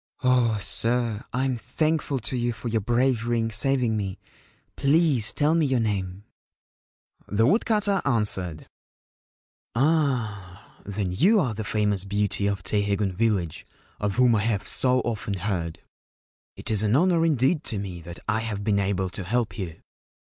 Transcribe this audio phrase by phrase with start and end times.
[0.23, 4.17] Oh, sir, I am thankful to you for your bravery in saving me.
[4.75, 6.23] Please tell me your name/
[7.27, 8.65] The woodcutter answered:
[9.75, 13.63] 'Ah, then, you are the famous beauty of Teiheigun village,
[13.99, 15.83] of whom I have so often heard!
[16.55, 19.81] It is an honour indeed to me that I have been able to help you.